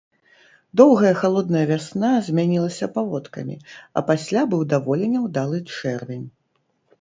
Доўгая 0.79 1.09
халодная 1.21 1.61
вясна 1.71 2.09
змянілася 2.29 2.89
паводкамі, 2.95 3.59
а 4.01 4.03
пасля 4.09 4.41
быў 4.55 4.65
даволі 4.73 5.05
няўдалы 5.13 5.57
чэрвень. 5.79 6.27